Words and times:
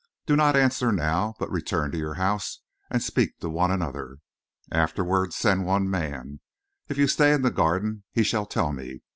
Do 0.25 0.35
not 0.35 0.55
answer 0.55 0.91
now, 0.91 1.35
but 1.37 1.51
return 1.51 1.91
to 1.91 1.97
your 1.99 2.15
house 2.15 2.61
and 2.89 3.03
speak 3.03 3.37
to 3.37 3.49
one 3.51 3.69
another. 3.69 4.17
Afterward, 4.71 5.31
send 5.31 5.63
one 5.67 5.87
man. 5.91 6.39
If 6.89 6.97
you 6.97 7.05
stay 7.07 7.33
in 7.33 7.43
the 7.43 7.51
Garden 7.51 8.03
he 8.11 8.23
shall 8.23 8.47
tell 8.47 8.71
me. 8.71 9.03